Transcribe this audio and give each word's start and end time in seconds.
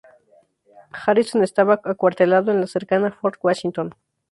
Harrison 0.93 1.43
estaba 1.43 1.79
acuartelado 1.83 2.51
en 2.51 2.59
la 2.59 2.65
cercana 2.65 3.11
Fort 3.11 3.37
Washington. 3.43 3.93